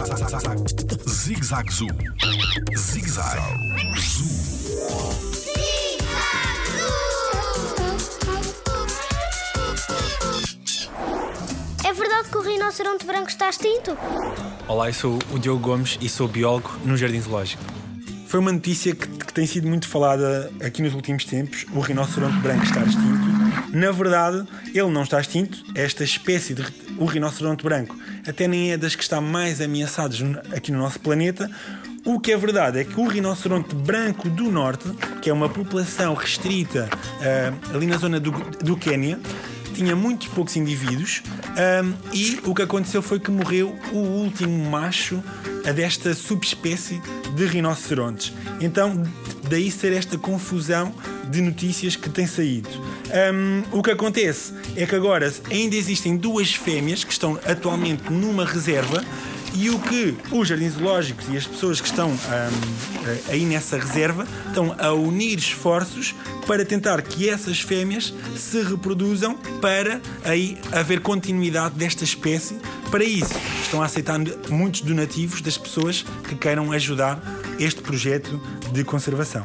[0.00, 1.86] Zig Zag Zoo.
[2.74, 3.38] Zig Zag
[3.98, 4.26] Zoo.
[11.84, 13.94] É verdade que o rinoceronte branco está extinto?
[14.66, 17.62] Olá, eu sou o Diogo Gomes e sou biólogo no Jardim Zoológico.
[18.26, 22.38] Foi uma notícia que, que tem sido muito falada aqui nos últimos tempos: o rinoceronte
[22.38, 23.76] branco está extinto.
[23.76, 25.64] Na verdade, ele não está extinto.
[25.74, 26.64] Esta espécie de
[26.98, 27.96] o rinoceronte branco
[28.26, 30.20] até nem é das que está mais ameaçadas
[30.54, 31.50] aqui no nosso planeta.
[32.04, 34.88] O que é verdade é que o rinoceronte branco do norte,
[35.20, 36.88] que é uma população restrita
[37.20, 39.18] ah, ali na zona do, do Quénia,
[39.74, 41.22] tinha muitos poucos indivíduos
[41.56, 45.22] ahm, e o que aconteceu foi que morreu o último macho
[45.66, 47.00] a desta subespécie
[47.34, 48.32] de rinocerontes.
[48.60, 49.02] Então,
[49.48, 50.94] daí ser esta confusão
[51.30, 52.68] de notícias que tem saído.
[53.12, 58.44] Ahm, o que acontece é que agora ainda existem duas fêmeas que estão atualmente numa
[58.44, 59.04] reserva
[59.54, 63.76] e o que os jardins zoológicos e as pessoas que estão ahm, eh, aí nessa
[63.76, 66.14] reserva estão a unir esforços
[66.46, 72.58] para tentar que essas fêmeas se reproduzam para aí haver continuidade desta espécie.
[72.90, 74.18] Para isso, estão a aceitar
[74.48, 77.20] muitos donativos das pessoas que queiram ajudar
[77.58, 78.40] este projeto
[78.72, 79.44] de conservação.